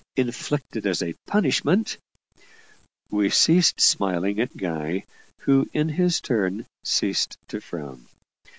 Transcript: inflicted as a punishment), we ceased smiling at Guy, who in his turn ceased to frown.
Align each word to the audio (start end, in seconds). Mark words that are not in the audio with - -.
inflicted 0.15 0.87
as 0.87 1.03
a 1.03 1.13
punishment), 1.27 1.99
we 3.11 3.29
ceased 3.29 3.79
smiling 3.79 4.39
at 4.39 4.57
Guy, 4.57 5.05
who 5.41 5.69
in 5.73 5.89
his 5.89 6.19
turn 6.21 6.65
ceased 6.83 7.37
to 7.49 7.61
frown. 7.61 8.07